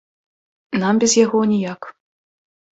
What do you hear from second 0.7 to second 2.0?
Нам без яго ніяк.